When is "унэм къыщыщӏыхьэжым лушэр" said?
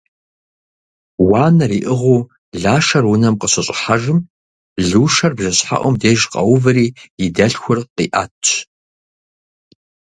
3.11-5.31